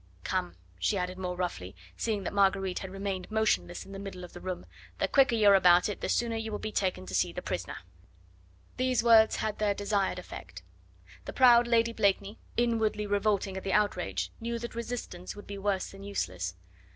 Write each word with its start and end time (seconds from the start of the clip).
Come," 0.23 0.55
she 0.79 0.97
added 0.97 1.19
more 1.19 1.35
roughly, 1.35 1.75
seeing 1.95 2.23
that 2.23 2.33
Marguerite 2.33 2.79
had 2.79 2.89
remained 2.89 3.29
motionless 3.29 3.85
in 3.85 3.91
the 3.91 3.99
middle 3.99 4.23
of 4.23 4.33
the 4.33 4.41
room; 4.41 4.65
"the 4.97 5.07
quicker 5.07 5.35
you 5.35 5.47
are 5.49 5.53
about 5.53 5.87
it 5.87 6.01
the 6.01 6.09
sooner 6.09 6.35
you 6.35 6.51
will 6.51 6.57
be 6.57 6.71
taken 6.71 7.05
to 7.05 7.13
see 7.13 7.31
the 7.31 7.43
prisoner." 7.43 7.77
These 8.77 9.03
words 9.03 9.35
had 9.35 9.59
their 9.59 9.75
desired 9.75 10.17
effect. 10.17 10.63
The 11.25 11.33
proud 11.33 11.67
Lady 11.67 11.93
Blakeney, 11.93 12.39
inwardly 12.57 13.05
revolting 13.05 13.55
at 13.57 13.63
the 13.63 13.73
outrage, 13.73 14.31
knew 14.39 14.57
that 14.57 14.73
resistance 14.73 15.35
would 15.35 15.45
be 15.45 15.59
worse 15.59 15.91
than 15.91 16.01
useless. 16.01 16.55